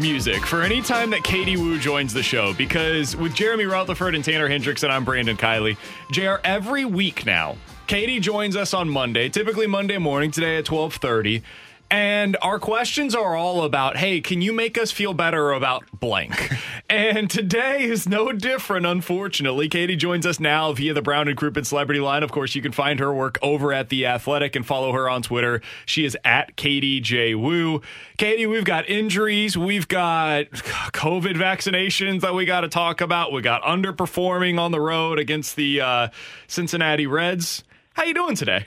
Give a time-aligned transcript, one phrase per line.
[0.00, 4.24] Music for any time that Katie Woo joins the show because with Jeremy Rutherford and
[4.24, 5.76] Tanner Hendrickson, I'm Brandon Kiley.
[6.10, 7.56] JR, every week now,
[7.86, 11.42] Katie joins us on Monday, typically Monday morning, today at 1230.
[11.90, 16.52] And our questions are all about, hey, can you make us feel better about blank?
[16.90, 19.68] and today is no different, unfortunately.
[19.68, 22.22] Katie joins us now via the Brown and Crouppen Celebrity Line.
[22.22, 25.22] Of course, you can find her work over at The Athletic and follow her on
[25.22, 25.62] Twitter.
[25.84, 27.34] She is at Katie J.
[27.34, 27.82] Woo.
[28.16, 29.58] Katie, we've got injuries.
[29.58, 33.32] We've got COVID vaccinations that we got to talk about.
[33.32, 36.08] We got underperforming on the road against the uh,
[36.46, 37.64] Cincinnati Reds.
[37.94, 38.66] How you doing today?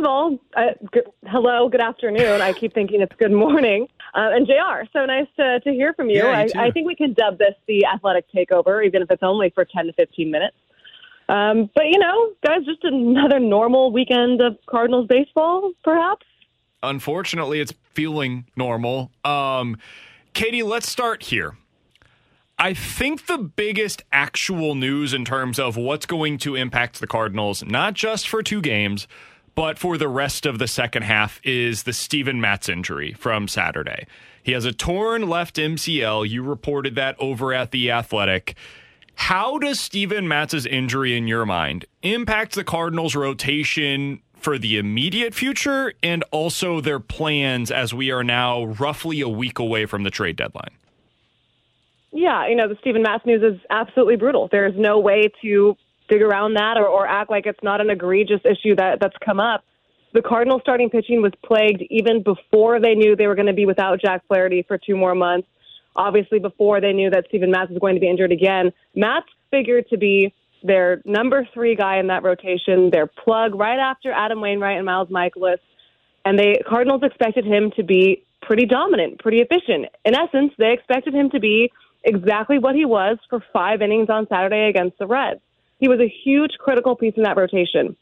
[0.00, 2.40] Of all, uh, good, hello, good afternoon.
[2.40, 3.86] I keep thinking it's good morning.
[4.14, 6.16] Uh, and JR, so nice to, to hear from you.
[6.16, 6.68] Yeah, you I.
[6.68, 9.88] I think we can dub this the athletic takeover, even if it's only for 10
[9.88, 10.56] to 15 minutes.
[11.28, 16.24] Um, but, you know, guys, just another normal weekend of Cardinals baseball, perhaps.
[16.82, 19.76] unfortunately it's feeling normal um
[20.32, 21.56] katie let's start here
[22.58, 27.62] i think the biggest actual news in terms of what's going to impact the cardinals
[27.64, 29.06] not just for two games
[29.60, 34.06] but for the rest of the second half is the Steven Matz injury from Saturday.
[34.42, 36.26] He has a torn left MCL.
[36.30, 38.54] You reported that over at The Athletic.
[39.16, 45.34] How does Steven Matz's injury, in your mind, impact the Cardinals' rotation for the immediate
[45.34, 50.10] future and also their plans as we are now roughly a week away from the
[50.10, 50.72] trade deadline?
[52.12, 54.48] Yeah, you know, the Stephen Matz news is absolutely brutal.
[54.50, 55.76] There's no way to
[56.10, 59.40] dig around that or, or act like it's not an egregious issue that, that's come
[59.40, 59.64] up.
[60.12, 63.64] The Cardinals starting pitching was plagued even before they knew they were going to be
[63.64, 65.46] without Jack Flaherty for two more months.
[65.94, 68.72] Obviously, before they knew that Stephen Matz was going to be injured again.
[68.94, 74.12] Matz figured to be their number three guy in that rotation, their plug right after
[74.12, 75.58] Adam Wainwright and Miles Mikolas.
[76.24, 79.86] And they Cardinals expected him to be pretty dominant, pretty efficient.
[80.04, 81.72] In essence, they expected him to be
[82.04, 85.40] exactly what he was for five innings on Saturday against the Reds.
[85.80, 87.96] He was a huge critical piece in that rotation.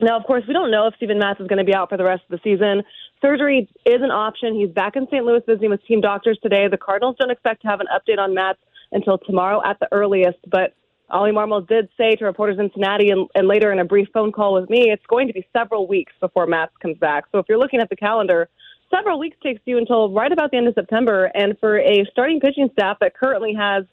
[0.00, 1.96] Now, of course, we don't know if Steven Matz is going to be out for
[1.96, 2.82] the rest of the season.
[3.22, 4.54] Surgery is an option.
[4.54, 5.24] He's back in St.
[5.24, 6.68] Louis visiting with team doctors today.
[6.68, 8.58] The Cardinals don't expect to have an update on Matz
[8.92, 10.74] until tomorrow at the earliest, but
[11.10, 14.32] Oli Marmol did say to reporters in Cincinnati and, and later in a brief phone
[14.32, 17.24] call with me, it's going to be several weeks before Matz comes back.
[17.32, 18.48] So if you're looking at the calendar,
[18.94, 21.30] several weeks takes you until right about the end of September.
[21.34, 23.84] And for a starting pitching staff that currently has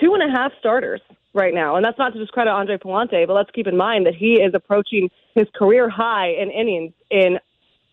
[0.00, 1.00] two and a half starters
[1.32, 4.14] right now, and that's not to discredit Andre Pallante, but let's keep in mind that
[4.14, 7.38] he is approaching his career high in innings in,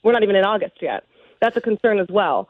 [0.03, 1.03] we're not even in August yet.
[1.42, 2.50] That's a concern as well.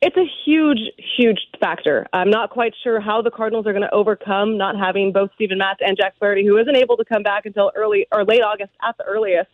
[0.00, 0.80] It's a huge,
[1.16, 2.06] huge factor.
[2.12, 5.58] I'm not quite sure how the Cardinals are going to overcome not having both Stephen
[5.58, 8.70] Matz and Jack Flaherty, who isn't able to come back until early or late August
[8.86, 9.48] at the earliest,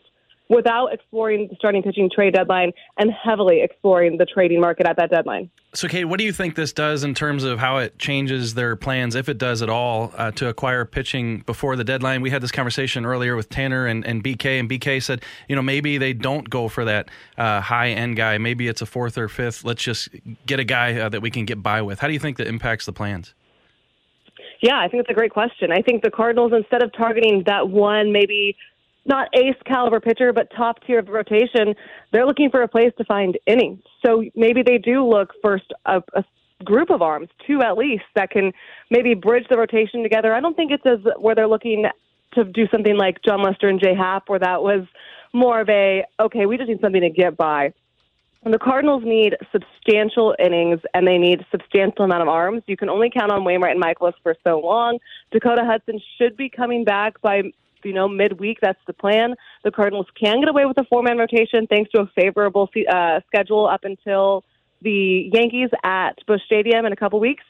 [0.50, 5.08] without exploring the starting pitching trade deadline and heavily exploring the trading market at that
[5.08, 5.48] deadline.
[5.72, 8.74] So, Kate, what do you think this does in terms of how it changes their
[8.74, 12.20] plans, if it does at all, uh, to acquire pitching before the deadline?
[12.20, 15.62] We had this conversation earlier with Tanner and, and BK, and BK said, you know,
[15.62, 17.08] maybe they don't go for that
[17.38, 18.36] uh, high end guy.
[18.38, 19.64] Maybe it's a fourth or fifth.
[19.64, 20.08] Let's just
[20.46, 22.00] get a guy uh, that we can get by with.
[22.00, 23.34] How do you think that impacts the plans?
[24.60, 25.70] Yeah, I think it's a great question.
[25.70, 28.56] I think the Cardinals, instead of targeting that one, maybe
[29.04, 31.74] not ace caliber pitcher, but top tier of rotation,
[32.12, 33.82] they're looking for a place to find innings.
[34.04, 36.24] So maybe they do look first a, a
[36.64, 38.52] group of arms, two at least, that can
[38.90, 40.34] maybe bridge the rotation together.
[40.34, 41.86] I don't think it's as where they're looking
[42.34, 44.86] to do something like Jon Lester and Jay Happ, where that was
[45.32, 47.72] more of a okay, we just need something to get by.
[48.42, 52.62] And the Cardinals need substantial innings and they need substantial amount of arms.
[52.66, 54.98] You can only count on Wainwright and Mikolas for so long.
[55.30, 57.42] Dakota Hudson should be coming back by
[57.84, 58.58] you know midweek.
[58.60, 59.34] That's the plan.
[59.64, 63.66] The Cardinals can get away with a four-man rotation thanks to a favorable uh, schedule
[63.66, 64.44] up until
[64.82, 67.44] the Yankees at Busch Stadium in a couple weeks.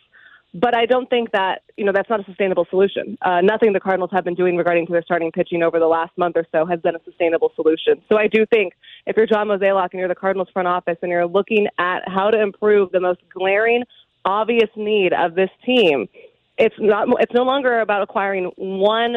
[0.52, 3.16] But I don't think that you know that's not a sustainable solution.
[3.22, 6.10] Uh, nothing the Cardinals have been doing regarding to their starting pitching over the last
[6.18, 8.02] month or so has been a sustainable solution.
[8.08, 8.72] So I do think
[9.06, 12.30] if you're John Mozeliak and you're the Cardinals front office and you're looking at how
[12.30, 13.84] to improve the most glaring,
[14.24, 16.08] obvious need of this team,
[16.58, 17.06] it's not.
[17.20, 19.16] It's no longer about acquiring one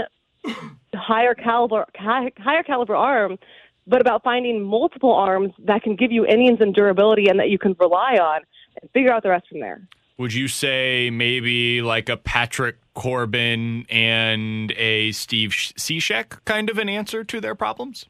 [0.94, 3.38] higher caliber higher caliber arm
[3.88, 7.60] but about finding multiple arms that can give you innings and durability and that you
[7.60, 8.42] can rely on
[8.82, 9.82] and figure out the rest from there.
[10.18, 16.88] Would you say maybe like a Patrick Corbin and a Steve Cishek kind of an
[16.88, 18.06] answer to their problems?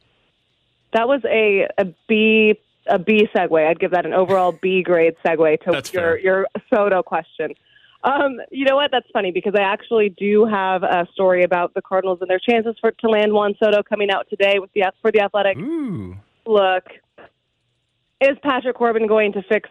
[0.92, 3.68] That was a, a B a B segue.
[3.68, 6.20] I'd give that an overall B grade segue to That's your fair.
[6.20, 7.54] your Soto question.
[8.04, 8.92] Um, you know what?
[8.92, 12.76] That's funny because I actually do have a story about the Cardinals and their chances
[12.82, 15.58] for to land Juan Soto coming out today with the for the Athletic.
[15.58, 16.16] Ooh.
[16.46, 16.84] Look,
[18.20, 19.70] is Patrick Corbin going to fix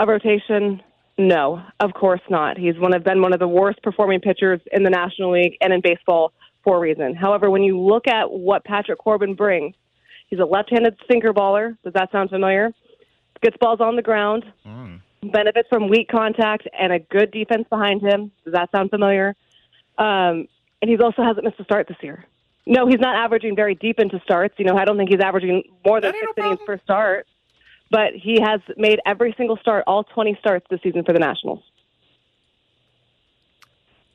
[0.00, 0.82] a rotation?
[1.18, 2.58] No, of course not.
[2.58, 5.72] He's one of been one of the worst performing pitchers in the National League and
[5.72, 6.32] in baseball
[6.64, 7.14] for a reason.
[7.14, 9.74] However, when you look at what Patrick Corbin brings,
[10.28, 11.76] he's a left-handed sinker baller.
[11.84, 12.72] Does that sound familiar?
[13.40, 14.44] Gets balls on the ground,
[15.22, 18.30] benefits from weak contact and a good defense behind him.
[18.44, 19.34] Does that sound familiar?
[19.96, 20.48] Um,
[20.80, 22.24] and he also hasn't missed a start this year.
[22.66, 24.54] No, he's not averaging very deep into starts.
[24.58, 26.78] You know, I don't think he's averaging more than That ain't six no innings per
[26.84, 27.26] start.
[27.90, 31.62] But he has made every single start, all 20 starts this season for the Nationals.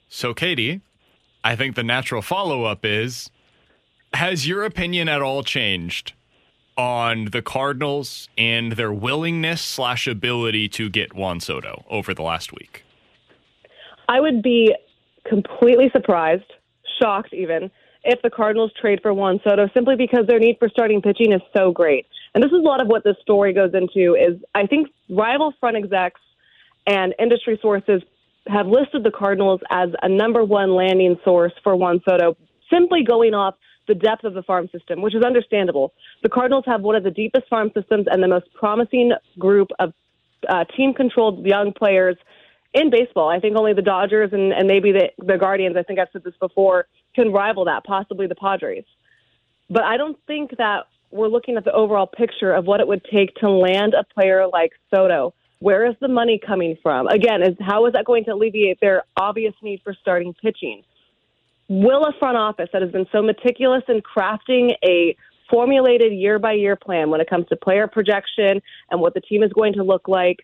[0.08, 0.82] So, Katie,
[1.44, 3.32] I think the natural follow up is
[4.14, 6.14] Has your opinion at all changed
[6.78, 12.54] on the Cardinals and their willingness slash ability to get Juan Soto over the last
[12.54, 12.84] week?
[14.08, 14.74] I would be
[15.28, 16.52] completely surprised,
[17.00, 17.72] shocked even,
[18.04, 21.42] if the Cardinals trade for Juan Soto simply because their need for starting pitching is
[21.56, 22.06] so great.
[22.36, 25.54] And this is a lot of what this story goes into is I think rival
[25.60, 26.20] front execs
[26.86, 28.02] and industry sources
[28.48, 32.36] have listed the Cardinals as a number one landing source for Juan Soto,
[32.70, 33.56] simply going off
[33.88, 35.94] the depth of the farm system, which is understandable.
[36.22, 39.94] The Cardinals have one of the deepest farm systems and the most promising group of
[40.48, 42.18] uh, team controlled young players
[42.74, 43.30] in baseball.
[43.30, 46.24] I think only the Dodgers and, and maybe the, the Guardians, I think I've said
[46.24, 48.86] this before, can rival that, possibly the Padres.
[49.70, 53.06] But I don't think that we're looking at the overall picture of what it would
[53.12, 55.34] take to land a player like Soto.
[55.60, 57.08] Where is the money coming from?
[57.08, 60.84] Again, is how is that going to alleviate their obvious need for starting pitching?
[61.82, 65.16] Will a front office that has been so meticulous in crafting a
[65.50, 68.62] formulated year by year plan when it comes to player projection
[68.92, 70.38] and what the team is going to look like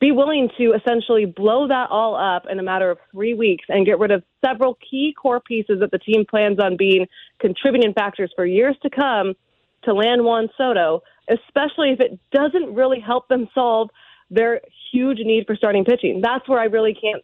[0.00, 3.84] be willing to essentially blow that all up in a matter of three weeks and
[3.84, 7.06] get rid of several key core pieces that the team plans on being
[7.40, 9.34] contributing factors for years to come
[9.82, 13.90] to land Juan Soto, especially if it doesn't really help them solve
[14.30, 14.60] their
[14.92, 16.20] huge need for starting pitching.
[16.22, 17.22] That's where I really can't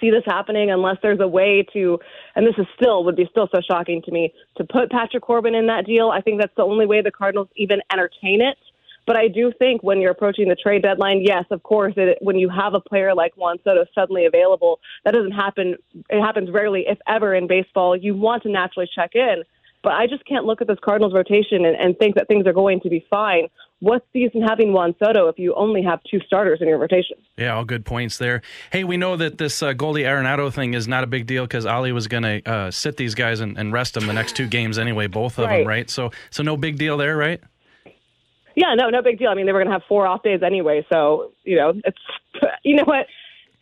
[0.00, 1.98] see this happening unless there's a way to,
[2.34, 5.54] and this is still would be still so shocking to me, to put Patrick Corbin
[5.54, 6.10] in that deal.
[6.10, 8.58] I think that's the only way the Cardinals even entertain it.
[9.06, 12.36] But I do think when you're approaching the trade deadline, yes, of course, it, when
[12.36, 15.76] you have a player like Juan Soto suddenly available, that doesn't happen.
[16.10, 17.96] It happens rarely, if ever, in baseball.
[17.96, 19.44] You want to naturally check in.
[19.88, 22.52] But I just can't look at this Cardinals rotation and, and think that things are
[22.52, 23.48] going to be fine.
[23.80, 26.76] What's the use in having Juan Soto if you only have two starters in your
[26.76, 27.16] rotation?
[27.38, 28.42] Yeah, all good points there.
[28.70, 31.64] Hey, we know that this uh, Goldie Arenado thing is not a big deal because
[31.64, 34.46] Ali was going to uh, sit these guys and, and rest them the next two
[34.58, 35.60] games anyway, both of Right.
[35.60, 35.88] them, right?
[35.88, 37.40] So, so no big deal there, right?
[38.56, 39.30] Yeah, no, no big deal.
[39.30, 41.98] I mean, they were going to have four off days anyway, so you know, it's
[42.62, 43.06] you know what,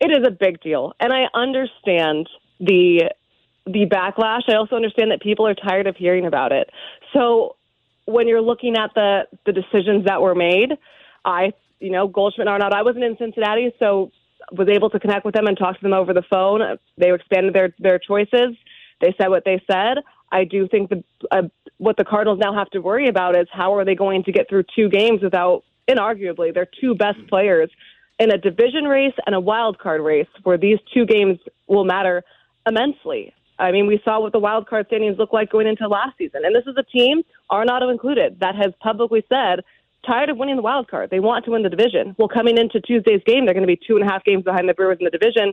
[0.01, 2.29] it is a big deal, and I understand
[2.59, 3.11] the
[3.67, 4.43] the backlash.
[4.49, 6.71] I also understand that people are tired of hearing about it.
[7.13, 7.57] So
[8.05, 10.73] when you're looking at the the decisions that were made,
[11.25, 12.75] I you know Goldschmidt and Arenado.
[12.75, 14.11] I wasn't in Cincinnati, so
[14.53, 16.61] was able to connect with them and talk to them over the phone.
[16.97, 18.57] They expanded their their choices.
[19.01, 19.99] They said what they said.
[20.33, 21.43] I do think the uh,
[21.79, 24.49] what the Cardinals now have to worry about is how are they going to get
[24.49, 27.71] through two games without, inarguably, their two best players
[28.19, 32.23] in a division race and a wild card race, where these two games will matter
[32.67, 33.35] immensely.
[33.59, 36.43] I mean, we saw what the wild card standings look like going into last season,
[36.45, 39.61] and this is a team, Arenado included, that has publicly said
[40.07, 41.11] tired of winning the wild card.
[41.11, 42.15] They want to win the division.
[42.19, 44.69] Well, coming into Tuesday's game, they're going to be two and a half games behind
[44.69, 45.53] the Brewers in the division.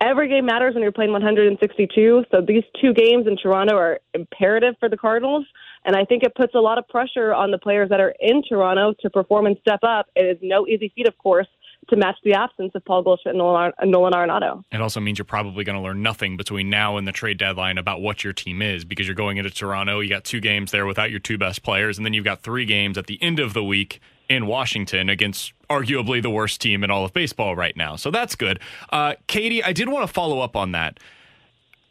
[0.00, 2.24] every game matters when you're playing 162.
[2.30, 5.46] So these two games in Toronto are imperative for the Cardinals.
[5.84, 8.42] And I think it puts a lot of pressure on the players that are in
[8.46, 10.06] Toronto to perform and step up.
[10.14, 11.48] It is no easy feat, of course,
[11.88, 14.64] to match the absence of Paul Goldschmidt and Nolan, Nolan Arenado.
[14.72, 17.78] It also means you're probably going to learn nothing between now and the trade deadline
[17.78, 20.00] about what your team is because you're going into Toronto.
[20.00, 22.64] You got two games there without your two best players, and then you've got three
[22.64, 26.90] games at the end of the week in Washington against arguably the worst team in
[26.90, 27.96] all of baseball right now.
[27.96, 28.60] So that's good.
[28.90, 30.98] Uh, Katie, I did want to follow up on that.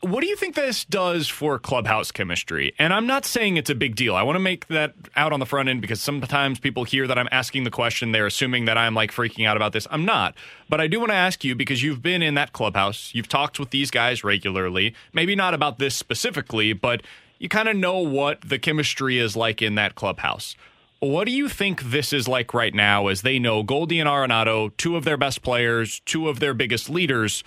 [0.02, 2.76] What do you think this does for clubhouse chemistry?
[2.78, 4.16] And I'm not saying it's a big deal.
[4.16, 7.18] I want to make that out on the front end because sometimes people hear that
[7.18, 9.88] I'm asking the question, they're assuming that I'm like freaking out about this.
[9.90, 10.36] I'm not.
[10.70, 13.60] But I do want to ask you because you've been in that clubhouse, you've talked
[13.60, 17.02] with these guys regularly, maybe not about this specifically, but
[17.40, 20.56] you kind of know what the chemistry is like in that clubhouse.
[21.00, 24.76] What do you think this is like right now as they know Goldie and Arenado,
[24.78, 27.44] two of their best players, two of their biggest leaders,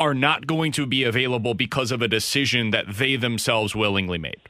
[0.00, 4.40] are not going to be available because of a decision that they themselves willingly made?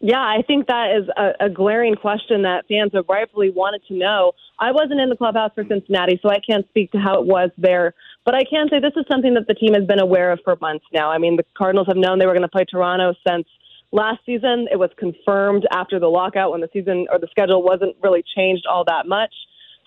[0.00, 3.94] Yeah, I think that is a, a glaring question that fans have rightfully wanted to
[3.94, 4.32] know.
[4.58, 7.50] I wasn't in the clubhouse for Cincinnati, so I can't speak to how it was
[7.56, 7.94] there.
[8.24, 10.56] But I can say this is something that the team has been aware of for
[10.60, 11.10] months now.
[11.10, 13.46] I mean, the Cardinals have known they were going to play Toronto since–
[13.94, 14.66] last season.
[14.70, 18.66] It was confirmed after the lockout when the season or the schedule wasn't really changed
[18.68, 19.32] all that much.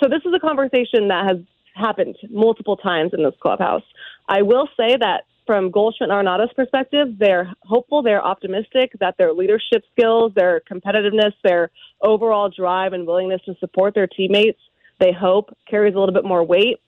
[0.01, 1.37] So this is a conversation that has
[1.77, 3.83] happened multiple times in this clubhouse.
[4.27, 9.33] I will say that from Goldschmidt and Arenado's perspective, they're hopeful, they're optimistic that their
[9.33, 14.59] leadership skills, their competitiveness, their overall drive and willingness to support their teammates,
[14.99, 16.79] they hope carries a little bit more weight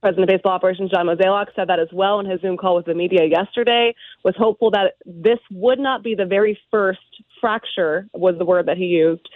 [0.00, 2.86] President of Baseball Operations John Mozeliak said that as well in his Zoom call with
[2.86, 3.94] the media yesterday.
[4.24, 7.00] Was hopeful that this would not be the very first
[7.40, 9.28] fracture was the word that he used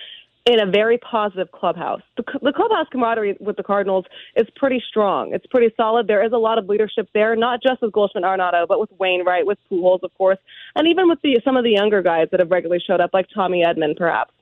[0.51, 2.03] in a very positive clubhouse.
[2.17, 4.05] The, the clubhouse camaraderie with the Cardinals
[4.37, 5.33] is pretty strong.
[5.33, 6.07] It's pretty solid.
[6.07, 9.47] There is a lot of leadership there, not just with Goldschmidt Arenado, but with Wainwright,
[9.47, 10.39] with Pujols, of course,
[10.75, 13.27] and even with the, some of the younger guys that have regularly showed up, like
[13.33, 14.33] Tommy Edman, perhaps.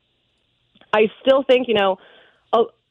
[0.93, 1.99] I still think, you know,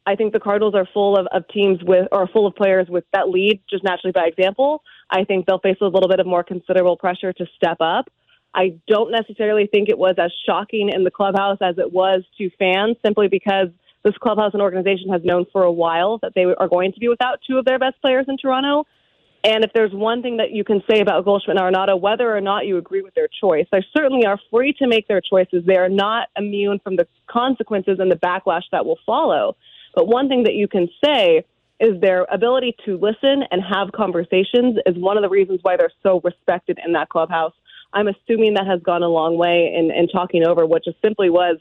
[0.08, 3.04] I think the Cardinals are full of, of teams with or full of players with
[3.12, 4.82] that lead just naturally by example.
[5.10, 8.10] I think they'll face a little bit of more considerable pressure to step up.
[8.58, 12.50] I don't necessarily think it was as shocking in the clubhouse as it was to
[12.58, 13.68] fans, simply because
[14.04, 17.08] this clubhouse and organization has known for a while that they are going to be
[17.08, 18.86] without two of their best players in Toronto.
[19.44, 22.42] And if there's one thing that you can say about Goldschmidt and Arenado, whether or
[22.42, 25.64] not you agree with their choice, they certainly are free to make their choices.
[25.68, 29.56] They are not immune from the consequences and the backlash that will follow.
[29.94, 31.46] But one thing that you can say
[31.80, 35.92] is their ability to listen and have conversations is one of the reasons why they're
[36.02, 37.54] so respected in that clubhouse.
[37.94, 41.30] I'm assuming that has gone a long way in, in talking over what just simply
[41.30, 41.58] was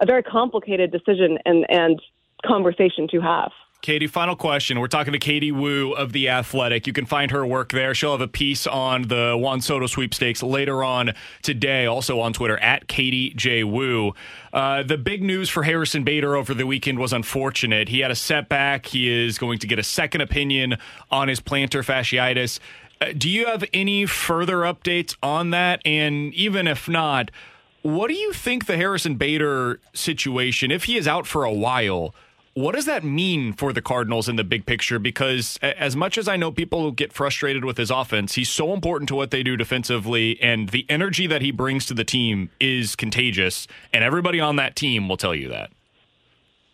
[0.00, 2.00] a very complicated decision and, and
[2.44, 3.50] conversation to have.
[3.80, 4.80] Katie, final question.
[4.80, 6.88] We're talking to Katie Woo of The Athletic.
[6.88, 7.94] You can find her work there.
[7.94, 12.58] She'll have a piece on the Juan Soto sweepstakes later on today, also on Twitter,
[12.58, 13.62] at Katie J.
[13.62, 14.14] Woo.
[14.52, 17.88] Uh, the big news for Harrison Bader over the weekend was unfortunate.
[17.88, 18.86] He had a setback.
[18.86, 20.76] He is going to get a second opinion
[21.12, 22.58] on his plantar fasciitis.
[23.00, 25.80] Uh, do you have any further updates on that?
[25.84, 27.30] And even if not,
[27.82, 32.14] what do you think the Harrison Bader situation, if he is out for a while,
[32.54, 34.98] what does that mean for the Cardinals in the big picture?
[34.98, 39.08] Because as much as I know people get frustrated with his offense, he's so important
[39.10, 42.96] to what they do defensively, and the energy that he brings to the team is
[42.96, 43.68] contagious.
[43.92, 45.70] And everybody on that team will tell you that.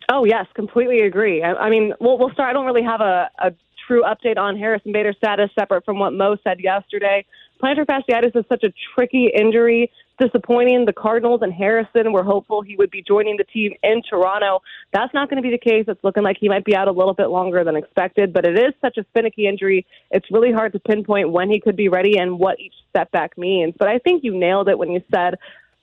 [0.08, 1.42] Oh yes, completely agree.
[1.42, 2.48] I, I mean, we'll, we'll start.
[2.48, 3.52] I don't really have a, a
[3.86, 7.24] true update on Harrison Bader's status separate from what Mo said yesterday.
[7.62, 10.84] Plantar fasciitis is such a tricky injury disappointing.
[10.84, 14.60] The Cardinals and Harrison were hopeful he would be joining the team in Toronto.
[14.92, 15.84] That's not going to be the case.
[15.88, 18.58] It's looking like he might be out a little bit longer than expected, but it
[18.58, 19.86] is such a finicky injury.
[20.10, 23.74] It's really hard to pinpoint when he could be ready and what each setback means.
[23.78, 25.36] But I think you nailed it when you said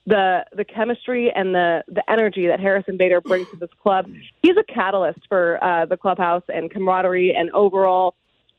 [0.06, 4.06] the the chemistry and the the energy that Harrison Bader brings to this club.
[4.42, 8.14] He's a catalyst for uh, the clubhouse and camaraderie and overall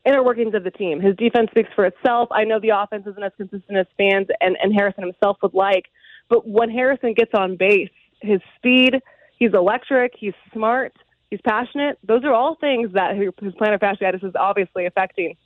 [0.06, 1.00] inner workings of the team.
[1.00, 2.28] His defense speaks for itself.
[2.30, 5.86] I know the offense isn't as consistent as fans and, and Harrison himself would like,
[6.28, 9.00] but when Harrison gets on base, his speed,
[9.38, 10.94] he's electric, he's smart,
[11.30, 11.98] he's passionate.
[12.06, 15.36] Those are all things that his plantar fasciitis is obviously affecting.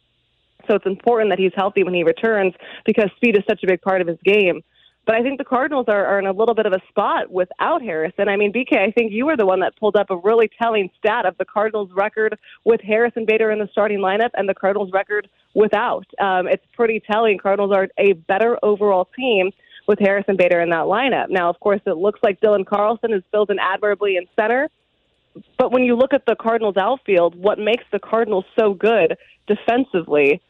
[0.68, 3.80] So it's important that he's healthy when he returns because speed is such a big
[3.80, 4.62] part of his game.
[5.08, 7.80] But I think the Cardinals are, are in a little bit of a spot without
[7.80, 8.28] Harrison.
[8.28, 10.90] I mean, BK, I think you were the one that pulled up a really telling
[10.98, 14.90] stat of the Cardinals' record with Harrison Bader in the starting lineup and the Cardinals'
[14.92, 16.04] record without.
[16.20, 17.38] Um, it's pretty telling.
[17.38, 19.50] Cardinals are a better overall team
[19.86, 21.30] with Harrison Bader in that lineup.
[21.30, 24.68] Now, of course, it looks like Dylan Carlson is filled in admirably in center.
[25.56, 30.42] But when you look at the Cardinals outfield, what makes the Cardinals so good defensively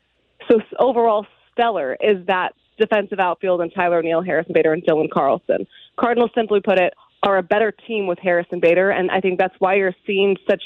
[0.51, 5.67] so overall stellar is that defensive outfield and Tyler O'Neill, Harrison Bader, and Dylan Carlson.
[5.99, 9.55] Cardinals, simply put it, are a better team with Harrison Bader, and I think that's
[9.59, 10.63] why you're seeing such.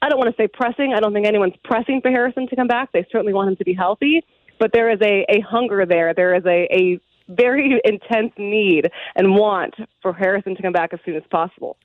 [0.00, 0.94] I don't want to say pressing.
[0.94, 2.92] I don't think anyone's pressing for Harrison to come back.
[2.92, 4.24] They certainly want him to be healthy,
[4.58, 6.14] but there is a, a hunger there.
[6.14, 11.00] There is a, a very intense need and want for Harrison to come back as
[11.04, 11.76] soon as possible.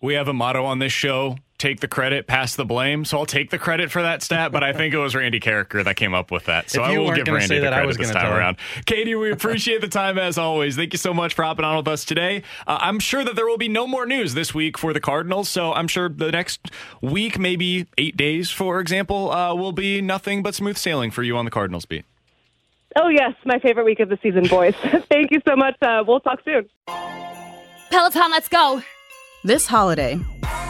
[0.00, 3.04] We have a motto on this show take the credit, pass the blame.
[3.04, 5.84] So I'll take the credit for that stat, but I think it was Randy Karraker
[5.84, 6.70] that came up with that.
[6.70, 8.56] So I will give Randy the credit this time around.
[8.84, 10.76] Katie, we appreciate the time as always.
[10.76, 12.42] Thank you so much for hopping on with us today.
[12.66, 15.48] Uh, I'm sure that there will be no more news this week for the Cardinals,
[15.48, 16.70] so I'm sure the next
[17.00, 21.36] week, maybe eight days, for example, uh, will be nothing but smooth sailing for you
[21.36, 22.04] on the Cardinals beat.
[22.98, 24.74] Oh, yes, my favorite week of the season, boys.
[25.10, 25.76] Thank you so much.
[25.82, 26.68] Uh, we'll talk soon.
[27.90, 28.82] Peloton, let's go.
[29.44, 30.18] This holiday,